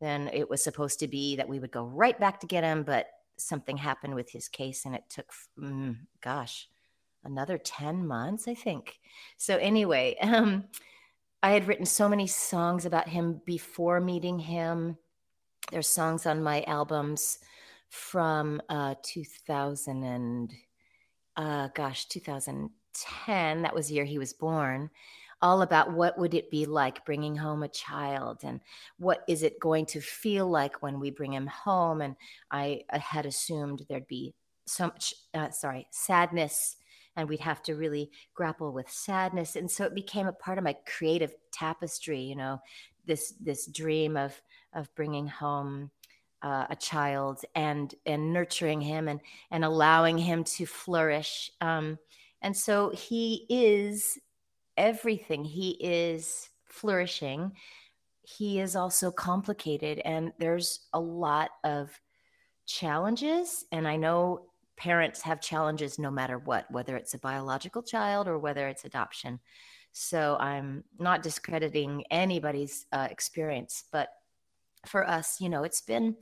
then 0.00 0.28
it 0.32 0.50
was 0.50 0.64
supposed 0.64 0.98
to 0.98 1.08
be 1.08 1.36
that 1.36 1.48
we 1.48 1.60
would 1.60 1.70
go 1.70 1.84
right 1.84 2.18
back 2.18 2.40
to 2.40 2.46
get 2.46 2.64
him. 2.64 2.82
But 2.82 3.06
something 3.38 3.76
happened 3.76 4.16
with 4.16 4.30
his 4.30 4.48
case 4.48 4.84
and 4.84 4.96
it 4.96 5.04
took, 5.08 5.32
mm, 5.56 5.96
gosh, 6.20 6.68
another 7.24 7.58
10 7.58 8.06
months, 8.06 8.48
I 8.48 8.54
think. 8.54 8.98
So, 9.36 9.56
anyway, 9.56 10.16
um, 10.22 10.64
I 11.42 11.50
had 11.50 11.66
written 11.66 11.86
so 11.86 12.08
many 12.08 12.26
songs 12.26 12.86
about 12.86 13.08
him 13.08 13.40
before 13.44 14.00
meeting 14.00 14.38
him. 14.38 14.96
There's 15.70 15.88
songs 15.88 16.26
on 16.26 16.42
my 16.42 16.62
albums 16.64 17.38
from 17.92 18.62
uh, 18.68 18.94
2000 19.02 20.02
and 20.02 20.52
uh, 21.36 21.68
gosh 21.74 22.06
2010 22.06 23.62
that 23.62 23.74
was 23.74 23.88
the 23.88 23.94
year 23.94 24.04
he 24.04 24.18
was 24.18 24.32
born 24.32 24.90
all 25.42 25.60
about 25.60 25.92
what 25.92 26.16
would 26.18 26.32
it 26.32 26.50
be 26.50 26.64
like 26.64 27.04
bringing 27.04 27.36
home 27.36 27.62
a 27.62 27.68
child 27.68 28.40
and 28.44 28.60
what 28.98 29.22
is 29.28 29.42
it 29.42 29.60
going 29.60 29.84
to 29.84 30.00
feel 30.00 30.48
like 30.48 30.82
when 30.82 31.00
we 31.00 31.10
bring 31.10 31.32
him 31.32 31.46
home 31.46 32.00
and 32.00 32.16
i, 32.50 32.80
I 32.90 32.98
had 32.98 33.26
assumed 33.26 33.84
there'd 33.88 34.06
be 34.06 34.34
so 34.66 34.86
much 34.86 35.12
uh, 35.34 35.50
sorry 35.50 35.86
sadness 35.90 36.76
and 37.16 37.28
we'd 37.28 37.40
have 37.40 37.62
to 37.62 37.74
really 37.74 38.10
grapple 38.34 38.72
with 38.72 38.90
sadness. 38.90 39.56
And 39.56 39.70
so 39.70 39.84
it 39.84 39.94
became 39.94 40.26
a 40.26 40.32
part 40.32 40.58
of 40.58 40.64
my 40.64 40.76
creative 40.86 41.34
tapestry 41.52 42.20
you 42.20 42.36
know 42.36 42.60
this 43.06 43.34
this 43.40 43.66
dream 43.66 44.16
of 44.16 44.40
of 44.74 44.94
bringing 44.94 45.26
home 45.26 45.90
uh, 46.42 46.66
a 46.70 46.76
child 46.76 47.42
and 47.54 47.94
and 48.06 48.32
nurturing 48.32 48.80
him 48.80 49.08
and 49.08 49.20
and 49.50 49.64
allowing 49.64 50.18
him 50.18 50.44
to 50.44 50.66
flourish. 50.66 51.50
Um, 51.60 51.98
and 52.40 52.56
so 52.56 52.90
he 52.90 53.46
is 53.48 54.18
everything. 54.76 55.44
He 55.44 55.70
is 55.80 56.48
flourishing. 56.64 57.52
He 58.22 58.60
is 58.60 58.76
also 58.76 59.10
complicated 59.10 60.00
and 60.00 60.32
there's 60.38 60.80
a 60.92 61.00
lot 61.00 61.50
of 61.64 61.90
challenges. 62.66 63.64
And 63.72 63.86
i 63.86 63.96
know 63.96 64.46
parents 64.82 65.22
have 65.22 65.40
challenges 65.40 65.98
no 65.98 66.10
matter 66.10 66.38
what 66.38 66.70
whether 66.70 66.96
it's 66.96 67.14
a 67.14 67.18
biological 67.18 67.82
child 67.82 68.26
or 68.26 68.38
whether 68.38 68.68
it's 68.68 68.84
adoption 68.84 69.38
so 69.92 70.36
i'm 70.40 70.82
not 70.98 71.22
discrediting 71.22 72.02
anybody's 72.10 72.86
uh, 72.92 73.06
experience 73.10 73.84
but 73.92 74.08
for 74.86 75.08
us, 75.08 75.40
you 75.40 75.48
know, 75.48 75.64
it's 75.64 75.80
been 75.80 76.16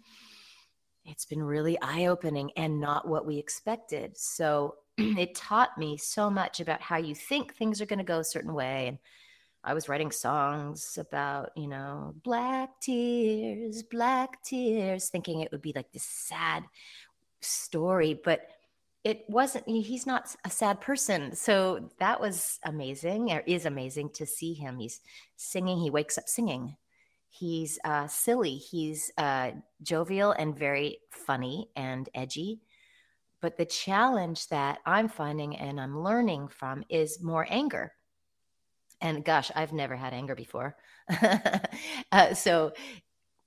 it's 1.06 1.24
been 1.24 1.42
really 1.42 1.78
eye-opening 1.80 2.50
and 2.56 2.78
not 2.78 3.08
what 3.08 3.26
we 3.26 3.38
expected. 3.38 4.16
So 4.18 4.76
it 4.98 5.34
taught 5.34 5.78
me 5.78 5.96
so 5.96 6.28
much 6.28 6.60
about 6.60 6.82
how 6.82 6.98
you 6.98 7.14
think 7.14 7.54
things 7.54 7.80
are 7.80 7.86
going 7.86 7.98
to 7.98 8.04
go 8.04 8.18
a 8.18 8.24
certain 8.24 8.52
way 8.54 8.88
and 8.88 8.98
I 9.62 9.74
was 9.74 9.90
writing 9.90 10.10
songs 10.10 10.96
about, 10.98 11.50
you 11.54 11.68
know, 11.68 12.14
black 12.24 12.80
tears, 12.80 13.82
black 13.82 14.42
tears, 14.42 15.10
thinking 15.10 15.40
it 15.40 15.52
would 15.52 15.60
be 15.60 15.74
like 15.76 15.92
this 15.92 16.02
sad 16.02 16.64
story, 17.40 18.18
but 18.22 18.46
it 19.02 19.24
wasn't 19.28 19.66
he's 19.66 20.06
not 20.06 20.36
a 20.44 20.50
sad 20.50 20.78
person 20.78 21.34
so 21.34 21.88
that 21.98 22.20
was 22.20 22.58
amazing 22.64 23.32
or 23.32 23.42
is 23.46 23.64
amazing 23.64 24.10
to 24.10 24.26
see 24.26 24.52
him 24.52 24.78
he's 24.78 25.00
singing 25.36 25.78
he 25.78 25.88
wakes 25.88 26.18
up 26.18 26.28
singing 26.28 26.76
He's 27.30 27.78
uh, 27.84 28.08
silly. 28.08 28.56
He's 28.56 29.12
uh, 29.16 29.52
jovial 29.82 30.32
and 30.32 30.58
very 30.58 30.98
funny 31.10 31.70
and 31.76 32.08
edgy. 32.12 32.60
But 33.40 33.56
the 33.56 33.64
challenge 33.64 34.48
that 34.48 34.80
I'm 34.84 35.08
finding 35.08 35.56
and 35.56 35.80
I'm 35.80 35.98
learning 35.98 36.48
from 36.48 36.84
is 36.90 37.22
more 37.22 37.46
anger. 37.48 37.92
And 39.00 39.24
gosh, 39.24 39.50
I've 39.54 39.72
never 39.72 39.96
had 39.96 40.12
anger 40.12 40.34
before. 40.34 40.76
uh, 42.12 42.34
so 42.34 42.72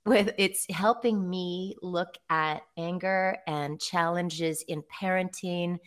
with 0.06 0.34
it's 0.38 0.66
helping 0.70 1.30
me 1.30 1.76
look 1.82 2.18
at 2.30 2.64
anger 2.78 3.38
and 3.48 3.80
challenges 3.80 4.64
in 4.68 4.84
parenting 4.84 5.78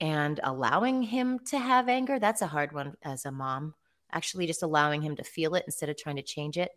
and 0.00 0.40
allowing 0.42 1.02
him 1.02 1.38
to 1.38 1.58
have 1.58 1.88
anger 1.88 2.18
that's 2.18 2.42
a 2.42 2.46
hard 2.46 2.72
one 2.72 2.94
as 3.02 3.24
a 3.24 3.32
mom 3.32 3.74
actually 4.12 4.46
just 4.46 4.62
allowing 4.62 5.02
him 5.02 5.16
to 5.16 5.24
feel 5.24 5.54
it 5.54 5.64
instead 5.66 5.88
of 5.88 5.96
trying 5.96 6.16
to 6.16 6.22
change 6.22 6.58
it 6.58 6.72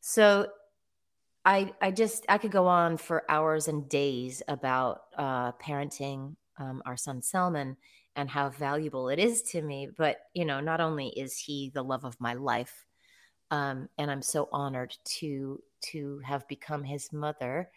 so 0.00 0.46
I 1.46 1.72
I 1.80 1.92
just 1.92 2.26
I 2.28 2.38
could 2.38 2.50
go 2.50 2.66
on 2.66 2.96
for 2.96 3.22
hours 3.30 3.68
and 3.68 3.88
days 3.88 4.42
about 4.48 5.02
uh, 5.16 5.52
parenting 5.52 6.34
um, 6.58 6.82
our 6.84 6.96
son 6.96 7.22
Selman 7.22 7.76
and 8.16 8.28
how 8.28 8.48
valuable 8.48 9.08
it 9.08 9.20
is 9.20 9.42
to 9.42 9.62
me. 9.62 9.88
But 9.96 10.18
you 10.34 10.44
know, 10.44 10.60
not 10.60 10.80
only 10.80 11.08
is 11.08 11.38
he 11.38 11.70
the 11.72 11.84
love 11.84 12.04
of 12.04 12.20
my 12.20 12.34
life, 12.34 12.84
um, 13.50 13.88
and 13.98 14.10
I'm 14.10 14.22
so 14.22 14.48
honored 14.52 14.96
to 15.18 15.62
to 15.92 16.20
have 16.24 16.48
become 16.48 16.82
his 16.84 17.12
mother. 17.12 17.70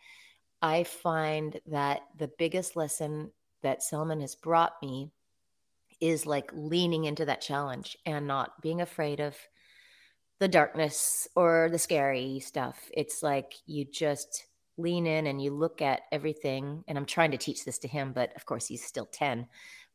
I 0.61 0.83
find 0.83 1.59
that 1.67 2.01
the 2.17 2.31
biggest 2.37 2.75
lesson 2.75 3.31
that 3.61 3.83
Selman 3.83 4.21
has 4.21 4.35
brought 4.35 4.73
me 4.81 5.11
is 5.99 6.25
like 6.25 6.49
leaning 6.53 7.05
into 7.05 7.25
that 7.25 7.41
challenge 7.41 7.97
and 8.05 8.25
not 8.25 8.61
being 8.61 8.81
afraid 8.81 9.19
of 9.19 9.35
the 10.39 10.47
darkness 10.47 11.27
or 11.35 11.69
the 11.71 11.79
scary 11.79 12.39
stuff. 12.39 12.89
It's 12.93 13.21
like 13.21 13.55
you 13.65 13.85
just 13.85 14.45
lean 14.77 15.05
in 15.05 15.27
and 15.27 15.41
you 15.41 15.51
look 15.51 15.81
at 15.81 16.03
everything. 16.11 16.83
And 16.87 16.97
I'm 16.97 17.05
trying 17.05 17.31
to 17.31 17.37
teach 17.37 17.65
this 17.65 17.77
to 17.79 17.87
him, 17.87 18.13
but 18.13 18.33
of 18.35 18.45
course 18.45 18.65
he's 18.65 18.83
still 18.83 19.05
10. 19.05 19.47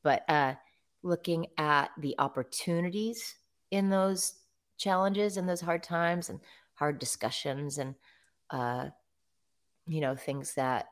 But 0.03 0.29
uh, 0.29 0.55
looking 1.03 1.47
at 1.57 1.91
the 1.99 2.15
opportunities 2.19 3.35
in 3.71 3.89
those 3.89 4.35
challenges 4.77 5.37
and 5.37 5.49
those 5.49 5.61
hard 5.61 5.83
times 5.83 6.31
and 6.31 6.41
hard 6.75 6.99
discussions 6.99 7.79
and 7.79 7.95
uh, 8.51 8.87
you 9.87 10.01
know 10.01 10.15
things 10.15 10.55
that 10.55 10.87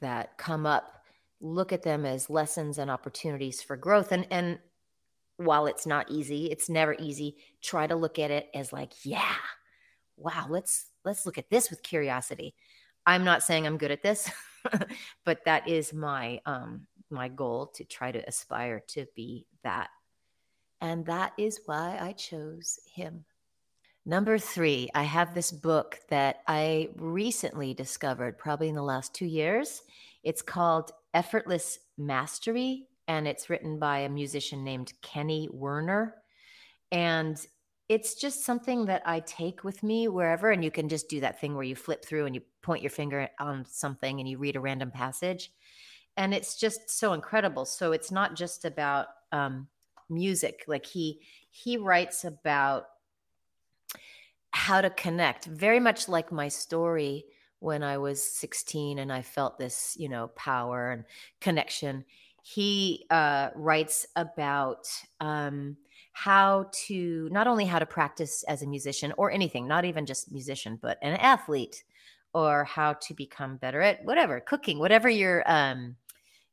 that 0.00 0.36
come 0.38 0.66
up 0.66 1.04
look 1.40 1.72
at 1.72 1.82
them 1.82 2.04
as 2.04 2.30
lessons 2.30 2.78
and 2.78 2.90
opportunities 2.90 3.62
for 3.62 3.76
growth 3.76 4.12
and 4.12 4.26
and 4.30 4.58
while 5.36 5.66
it's 5.66 5.86
not 5.86 6.10
easy, 6.10 6.46
it's 6.46 6.68
never 6.68 6.96
easy. 6.98 7.36
Try 7.62 7.86
to 7.86 7.96
look 7.96 8.18
at 8.18 8.30
it 8.30 8.48
as 8.54 8.72
like, 8.72 8.92
yeah, 9.04 9.34
wow, 10.16 10.46
let's 10.48 10.86
let's 11.04 11.26
look 11.26 11.38
at 11.38 11.50
this 11.50 11.70
with 11.70 11.82
curiosity. 11.82 12.54
I'm 13.04 13.24
not 13.24 13.42
saying 13.42 13.66
I'm 13.66 13.78
good 13.78 13.90
at 13.90 14.02
this, 14.02 14.30
but 15.24 15.44
that 15.44 15.68
is 15.68 15.92
my 15.92 16.40
um 16.46 16.86
my 17.10 17.28
goal 17.28 17.66
to 17.74 17.84
try 17.84 18.10
to 18.10 18.26
aspire 18.26 18.82
to 18.88 19.06
be 19.14 19.46
that. 19.62 19.90
And 20.86 21.04
that 21.06 21.32
is 21.36 21.62
why 21.66 21.98
I 22.00 22.12
chose 22.12 22.78
him. 22.86 23.24
Number 24.04 24.38
three, 24.38 24.88
I 24.94 25.02
have 25.02 25.34
this 25.34 25.50
book 25.50 25.98
that 26.10 26.42
I 26.46 26.90
recently 26.94 27.74
discovered, 27.74 28.38
probably 28.38 28.68
in 28.68 28.76
the 28.76 28.82
last 28.82 29.12
two 29.12 29.26
years. 29.26 29.82
It's 30.22 30.42
called 30.42 30.92
Effortless 31.12 31.80
Mastery 31.98 32.86
and 33.08 33.26
it's 33.26 33.50
written 33.50 33.80
by 33.80 33.98
a 34.00 34.08
musician 34.08 34.62
named 34.62 34.92
Kenny 35.02 35.48
Werner. 35.52 36.14
And 36.92 37.44
it's 37.88 38.14
just 38.14 38.44
something 38.44 38.84
that 38.86 39.02
I 39.04 39.18
take 39.20 39.64
with 39.64 39.82
me 39.82 40.06
wherever. 40.06 40.52
And 40.52 40.62
you 40.62 40.70
can 40.70 40.88
just 40.88 41.08
do 41.08 41.18
that 41.20 41.40
thing 41.40 41.56
where 41.56 41.64
you 41.64 41.74
flip 41.74 42.04
through 42.04 42.26
and 42.26 42.34
you 42.36 42.42
point 42.62 42.82
your 42.82 42.90
finger 42.90 43.28
on 43.40 43.64
something 43.64 44.20
and 44.20 44.28
you 44.28 44.38
read 44.38 44.54
a 44.54 44.60
random 44.60 44.92
passage. 44.92 45.50
And 46.16 46.32
it's 46.32 46.56
just 46.56 46.88
so 46.90 47.12
incredible. 47.12 47.64
So 47.64 47.90
it's 47.90 48.12
not 48.12 48.36
just 48.36 48.64
about 48.64 49.08
um, 49.32 49.66
music. 50.08 50.64
Like 50.66 50.86
he 50.86 51.20
he 51.50 51.76
writes 51.76 52.24
about 52.24 52.86
how 54.50 54.80
to 54.80 54.90
connect, 54.90 55.46
very 55.46 55.80
much 55.80 56.08
like 56.08 56.32
my 56.32 56.48
story 56.48 57.26
when 57.60 57.82
I 57.82 57.98
was 57.98 58.22
16 58.22 58.98
and 58.98 59.12
I 59.12 59.22
felt 59.22 59.58
this, 59.58 59.96
you 59.98 60.08
know, 60.08 60.28
power 60.28 60.92
and 60.92 61.04
connection. 61.40 62.04
He 62.42 63.06
uh, 63.10 63.50
writes 63.54 64.06
about 64.16 64.88
um, 65.20 65.76
how 66.12 66.70
to 66.86 67.28
not 67.32 67.46
only 67.46 67.64
how 67.64 67.78
to 67.78 67.86
practice 67.86 68.44
as 68.44 68.62
a 68.62 68.66
musician 68.66 69.12
or 69.16 69.30
anything, 69.30 69.66
not 69.66 69.84
even 69.84 70.06
just 70.06 70.32
musician, 70.32 70.78
but 70.80 70.98
an 71.02 71.14
athlete, 71.16 71.84
or 72.32 72.64
how 72.64 72.92
to 72.94 73.14
become 73.14 73.56
better 73.56 73.82
at 73.82 74.04
whatever 74.04 74.40
cooking, 74.40 74.78
whatever 74.78 75.08
your 75.08 75.42
um, 75.46 75.96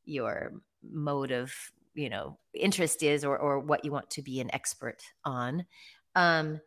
your 0.04 0.52
mode 0.90 1.30
of 1.30 1.52
you 1.94 2.08
know 2.10 2.38
interest 2.54 3.02
is, 3.02 3.24
or 3.24 3.38
or 3.38 3.60
what 3.60 3.84
you 3.84 3.92
want 3.92 4.10
to 4.10 4.22
be 4.22 4.40
an 4.40 4.52
expert 4.54 5.02
on. 5.24 5.64
Um, 6.14 6.60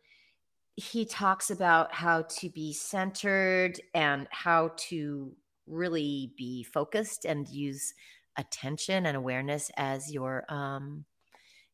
he 0.76 1.04
talks 1.04 1.50
about 1.50 1.92
how 1.92 2.22
to 2.22 2.48
be 2.50 2.72
centered 2.72 3.80
and 3.94 4.28
how 4.30 4.70
to 4.76 5.32
really 5.66 6.32
be 6.36 6.62
focused 6.62 7.24
and 7.24 7.48
use 7.48 7.94
attention 8.36 9.06
and 9.06 9.16
awareness 9.16 9.70
as 9.76 10.12
your 10.12 10.44
um, 10.48 11.04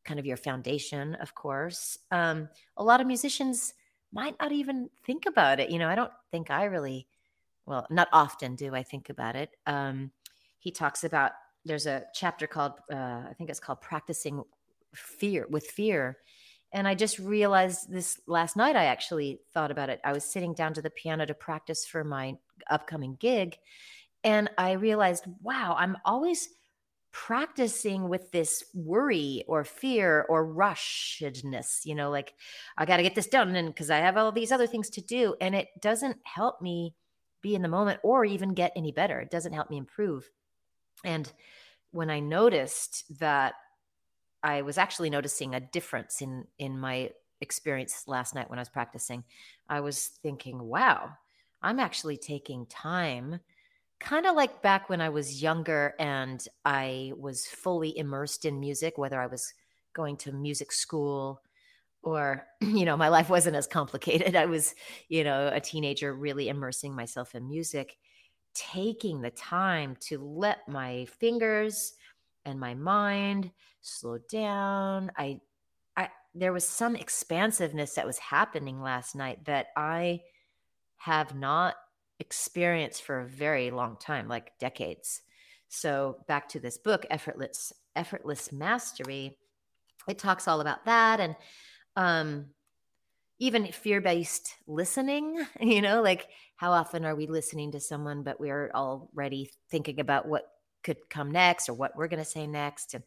kind 0.05 0.19
of 0.19 0.27
your 0.27 0.37
foundation, 0.37 1.15
of 1.17 1.35
course. 1.35 1.99
Um, 2.11 2.49
a 2.77 2.85
lot 2.85 3.01
of 3.01 3.07
musicians 3.07 3.75
might 4.13 4.37
not 4.41 4.53
even 4.53 4.89
think 5.05 5.27
about 5.27 5.61
it. 5.61 5.71
You 5.71 5.79
know, 5.79 5.89
I 5.89 5.95
don't 5.95 6.13
think 6.31 6.51
I 6.51 6.65
really, 6.65 7.07
well, 7.67 7.87
not 7.91 8.09
often 8.13 8.55
do 8.55 8.75
I 8.75 8.83
think 8.83 9.11
about 9.11 9.37
it. 9.37 9.51
Um, 9.67 10.13
he 10.59 10.71
talks 10.71 11.05
about 11.05 11.33
there's 11.65 11.87
a 11.87 12.05
chapter 12.15 12.47
called, 12.47 12.73
uh, 12.93 13.23
I 13.29 13.35
think 13.37 13.51
it's 13.51 13.61
called 13.61 13.81
Practicing 13.81 14.43
Fear 14.95 15.47
with 15.51 15.67
Fear 15.67 16.19
and 16.75 16.89
I 16.89 16.97
just 16.97 17.21
realized 17.21 17.91
this 17.91 18.21
last 18.27 18.57
night. 18.57 18.75
I 18.75 18.87
actually 18.87 19.41
thought 19.55 19.71
about 19.71 19.91
it. 19.91 20.01
I 20.05 20.13
was 20.13 20.25
sitting 20.25 20.55
down 20.55 20.75
to 20.75 20.83
the 20.83 20.91
piano 20.91 21.25
to 21.25 21.33
practice 21.33 21.87
for 21.87 22.03
my 22.03 22.35
upcoming 22.69 23.17
gig. 23.21 23.57
And 24.25 24.51
I 24.59 24.73
realized, 24.73 25.25
wow, 25.41 25.77
I'm 25.79 25.97
always 26.05 26.49
practicing 27.13 28.09
with 28.09 28.33
this 28.33 28.65
worry 28.75 29.45
or 29.47 29.63
fear 29.63 30.27
or 30.29 30.53
rushedness, 30.53 31.83
you 31.85 31.95
know, 31.95 32.11
like 32.11 32.35
I 32.77 32.87
got 32.87 32.97
to 32.97 33.05
get 33.05 33.15
this 33.15 33.29
done 33.29 33.55
and 33.55 33.69
because 33.69 33.89
I 33.89 33.99
have 33.99 34.17
all 34.17 34.33
these 34.33 34.51
other 34.51 34.67
things 34.67 34.91
to 34.91 35.01
do. 35.01 35.37
And 35.41 35.55
it 35.55 35.69
doesn't 35.81 36.17
help 36.25 36.61
me 36.61 36.97
be 37.41 37.55
in 37.55 37.63
the 37.63 37.69
moment 37.69 38.01
or 38.03 38.25
even 38.25 38.53
get 38.53 38.73
any 38.75 38.91
better. 38.91 39.21
It 39.21 39.31
doesn't 39.31 39.53
help 39.53 39.71
me 39.71 39.77
improve. 39.77 40.29
And 41.05 41.31
when 41.93 42.11
I 42.11 42.21
noticed 42.21 43.19
that 43.19 43.55
I 44.43 44.63
was 44.63 44.77
actually 44.77 45.11
noticing 45.11 45.55
a 45.55 45.61
difference 45.61 46.21
in 46.21 46.47
in 46.59 46.79
my 46.79 47.11
experience 47.41 48.05
last 48.07 48.35
night 48.35 48.51
when 48.51 48.59
I 48.59 48.63
was 48.63 48.69
practicing. 48.69 49.25
I 49.69 49.81
was 49.81 50.07
thinking, 50.23 50.59
wow, 50.63 51.11
I'm 51.63 51.81
actually 51.81 52.17
taking 52.17 52.67
time 52.67 53.41
kind 54.01 54.27
of 54.27 54.35
like 54.35 54.61
back 54.61 54.89
when 54.89 55.01
I 55.01 55.09
was 55.09 55.43
younger 55.43 55.95
and 55.99 56.47
I 56.65 57.13
was 57.17 57.47
fully 57.47 57.97
immersed 57.97 58.45
in 58.45 58.61
music, 58.61 58.99
whether 58.99 59.21
I 59.21 59.29
was 59.29 59.55
going 59.95 60.17
to 60.19 60.33
music 60.33 60.73
school 60.73 61.41
or, 62.03 62.47
you 62.61 62.85
know, 62.85 62.97
my 62.97 63.09
life 63.09 63.31
wasn't 63.31 63.57
as 63.57 63.67
complicated. 63.67 64.37
I 64.45 64.47
was, 64.47 64.75
you 65.09 65.25
know, 65.25 65.51
a 65.53 65.61
teenager 65.61 66.15
really 66.15 66.49
immersing 66.49 66.95
myself 66.95 67.35
in 67.35 67.49
music, 67.49 67.97
taking 68.55 69.21
the 69.21 69.31
time 69.31 69.97
to 70.01 70.19
let 70.19 70.69
my 70.69 71.07
fingers 71.19 71.95
and 72.45 72.59
my 72.59 72.75
mind 72.75 73.51
slow 73.81 74.19
down. 74.31 75.11
I, 75.17 75.41
I, 75.97 76.09
there 76.35 76.53
was 76.53 76.67
some 76.67 76.97
expansiveness 76.97 77.95
that 77.95 78.07
was 78.07 78.19
happening 78.19 78.81
last 78.81 79.15
night 79.15 79.45
that 79.47 79.67
I 79.77 80.23
have 80.97 81.35
not 81.35 81.75
experienced 82.21 83.03
for 83.03 83.21
a 83.21 83.27
very 83.27 83.71
long 83.71 83.97
time, 83.97 84.29
like 84.29 84.59
decades. 84.59 85.23
So 85.69 86.19
back 86.29 86.49
to 86.51 86.61
this 86.61 86.79
book, 86.79 87.07
Effortless, 87.11 87.73
Effortless 87.97 88.53
Mastery, 88.53 89.37
it 90.09 90.19
talks 90.19 90.47
all 90.47 90.61
about 90.61 90.85
that. 90.85 91.21
And, 91.21 91.37
um, 91.97 92.47
even 93.39 93.67
fear-based 93.67 94.55
listening 94.67 95.45
you 95.61 95.83
know 95.83 96.03
like 96.03 96.29
how 96.57 96.73
often 96.73 97.05
are 97.05 97.17
we 97.17 97.27
listening 97.27 97.73
to 97.73 97.81
someone 97.81 98.23
but 98.23 98.41
we're 98.41 98.71
already 98.75 99.51
thinking 99.71 100.01
about 100.01 100.27
what 100.27 100.45
could 100.85 101.09
come 101.11 101.33
next 101.33 101.69
or 101.69 101.75
what 101.75 101.97
we're 101.97 102.09
going 102.09 102.23
to 102.23 102.31
say 102.31 102.47
next? 102.47 102.95
And 102.95 103.03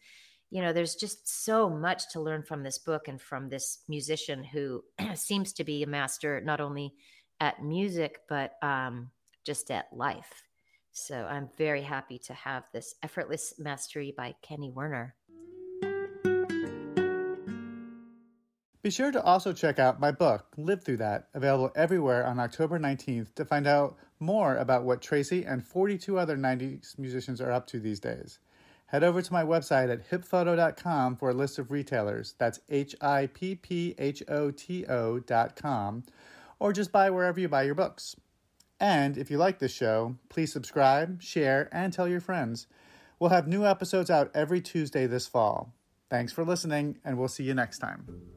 you 0.49 0.61
know 0.61 0.73
there's 0.73 0.95
just 0.95 1.45
so 1.45 1.69
much 1.69 2.09
to 2.11 2.21
learn 2.21 2.43
from 2.43 2.63
this 2.63 2.79
book 2.79 3.07
and 3.07 3.21
from 3.21 3.47
this 3.47 3.79
musician 3.87 4.43
who 4.43 4.83
seems 5.13 5.53
to 5.53 5.63
be 5.63 5.83
a 5.83 5.87
master 5.87 6.41
not 6.41 6.59
only 6.59 6.93
at 7.39 7.63
music 7.63 8.19
but 8.27 8.53
um, 8.61 9.11
just 9.45 9.71
at 9.71 9.85
life. 9.93 10.43
So 10.91 11.27
i'm 11.29 11.49
very 11.57 11.83
happy 11.83 12.17
to 12.25 12.33
have 12.33 12.63
this 12.73 12.95
effortless 13.03 13.53
mastery 13.59 14.15
by 14.17 14.33
kenny 14.41 14.71
werner 14.71 15.15
Be 18.87 18.91
sure 18.91 19.11
to 19.11 19.21
also 19.21 19.51
check 19.51 19.79
out 19.79 19.99
my 19.99 20.11
book, 20.11 20.45
Lived 20.55 20.85
Through 20.85 20.95
That, 20.95 21.27
available 21.33 21.73
everywhere 21.75 22.25
on 22.25 22.39
October 22.39 22.79
19th 22.79 23.35
to 23.35 23.43
find 23.43 23.67
out 23.67 23.97
more 24.21 24.55
about 24.55 24.85
what 24.85 25.01
Tracy 25.01 25.43
and 25.43 25.61
42 25.61 26.17
other 26.17 26.37
90s 26.37 26.97
musicians 26.97 27.41
are 27.41 27.51
up 27.51 27.67
to 27.67 27.81
these 27.81 27.99
days. 27.99 28.39
Head 28.85 29.03
over 29.03 29.21
to 29.21 29.33
my 29.33 29.43
website 29.43 29.91
at 29.91 30.09
hipphoto.com 30.09 31.17
for 31.17 31.31
a 31.31 31.33
list 31.33 31.59
of 31.59 31.69
retailers. 31.69 32.35
That's 32.37 32.61
H 32.69 32.95
I 33.01 33.27
P 33.33 33.55
P 33.55 33.93
H 33.97 34.23
O 34.29 34.51
T 34.51 34.85
O.com, 34.85 36.03
or 36.57 36.71
just 36.71 36.93
buy 36.93 37.09
wherever 37.09 37.41
you 37.41 37.49
buy 37.49 37.63
your 37.63 37.75
books. 37.75 38.15
And 38.79 39.17
if 39.17 39.29
you 39.29 39.37
like 39.37 39.59
this 39.59 39.73
show, 39.73 40.15
please 40.29 40.53
subscribe, 40.53 41.21
share, 41.21 41.67
and 41.73 41.91
tell 41.91 42.07
your 42.07 42.21
friends. 42.21 42.67
We'll 43.19 43.31
have 43.31 43.49
new 43.49 43.65
episodes 43.65 44.09
out 44.09 44.31
every 44.33 44.61
Tuesday 44.61 45.07
this 45.07 45.27
fall. 45.27 45.73
Thanks 46.09 46.31
for 46.31 46.45
listening, 46.45 46.99
and 47.03 47.17
we'll 47.17 47.27
see 47.27 47.43
you 47.43 47.53
next 47.53 47.79
time. 47.79 48.36